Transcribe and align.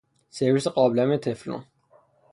سرویس 0.29 0.67
قابلمه 0.67 1.17
تفلون 1.17 1.65